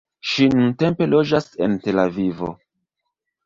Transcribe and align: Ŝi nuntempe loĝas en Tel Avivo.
Ŝi 0.29 0.45
nuntempe 0.53 1.09
loĝas 1.11 1.47
en 1.67 1.77
Tel 1.87 2.05
Avivo. 2.07 2.53